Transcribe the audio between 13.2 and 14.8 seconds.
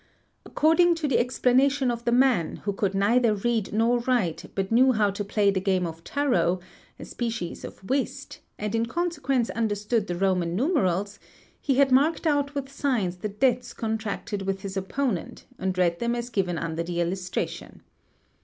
the debts contracted with his